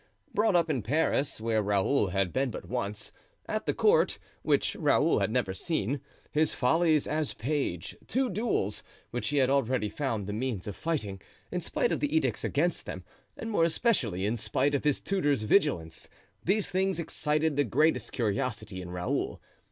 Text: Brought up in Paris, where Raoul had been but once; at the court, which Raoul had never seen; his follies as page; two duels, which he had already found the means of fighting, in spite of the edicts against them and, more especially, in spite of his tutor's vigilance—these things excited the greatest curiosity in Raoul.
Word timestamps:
Brought 0.33 0.55
up 0.55 0.67
in 0.67 0.81
Paris, 0.81 1.39
where 1.39 1.61
Raoul 1.61 2.07
had 2.07 2.33
been 2.33 2.49
but 2.49 2.67
once; 2.67 3.11
at 3.45 3.67
the 3.67 3.73
court, 3.75 4.17
which 4.41 4.75
Raoul 4.77 5.19
had 5.19 5.29
never 5.29 5.53
seen; 5.53 6.01
his 6.31 6.55
follies 6.55 7.05
as 7.05 7.35
page; 7.35 7.95
two 8.07 8.27
duels, 8.27 8.81
which 9.11 9.27
he 9.27 9.37
had 9.37 9.51
already 9.51 9.89
found 9.89 10.25
the 10.25 10.33
means 10.33 10.65
of 10.65 10.75
fighting, 10.75 11.21
in 11.51 11.61
spite 11.61 11.91
of 11.91 11.99
the 11.99 12.17
edicts 12.17 12.43
against 12.43 12.87
them 12.87 13.03
and, 13.37 13.51
more 13.51 13.63
especially, 13.65 14.25
in 14.25 14.37
spite 14.37 14.73
of 14.73 14.85
his 14.85 14.99
tutor's 14.99 15.43
vigilance—these 15.43 16.71
things 16.71 16.97
excited 16.99 17.55
the 17.55 17.63
greatest 17.63 18.11
curiosity 18.11 18.81
in 18.81 18.89
Raoul. 18.89 19.39